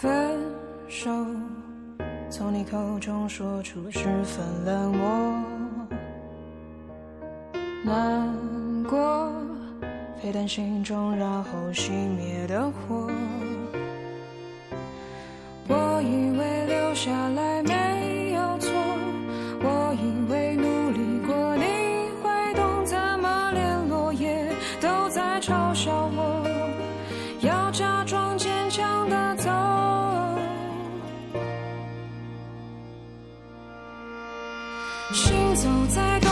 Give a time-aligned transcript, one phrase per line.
[0.00, 0.38] 分
[0.86, 1.10] 手，
[2.30, 5.42] 从你口中说出十分冷漠，
[7.84, 8.32] 难
[8.88, 9.28] 过
[10.22, 13.10] 沸腾心中，然后熄灭的火。
[15.66, 17.60] 我以为留下来
[35.12, 36.27] 行走在。